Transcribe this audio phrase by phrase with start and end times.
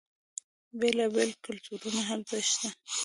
[0.79, 2.69] بیلا بیل کلتورونه هلته شته.